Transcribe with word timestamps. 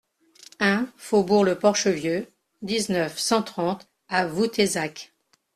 un 0.59 0.89
faubourg 0.97 1.43
le 1.43 1.59
Porche 1.59 1.85
Vieux, 1.85 2.25
dix-neuf, 2.63 3.19
cent 3.19 3.43
trente 3.43 3.87
à 4.09 4.25
Voutezac 4.25 5.13